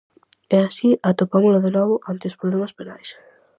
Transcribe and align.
E 0.55 0.57
así 0.69 0.89
atopámolo 1.09 1.59
de 1.65 1.71
novo 1.77 1.95
ante 2.11 2.25
os 2.31 2.37
problemas 2.41 2.75
penais. 2.79 3.09